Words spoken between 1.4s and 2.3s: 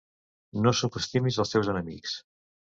els teus enemics.